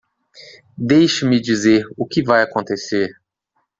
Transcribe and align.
Deixe-me 0.79 1.39
dizer 1.39 1.85
o 1.95 2.07
que 2.07 2.23
vai 2.23 2.41
acontecer. 2.41 3.07